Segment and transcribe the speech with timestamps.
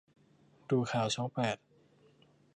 [0.69, 1.57] ดูข่าวช่องแปด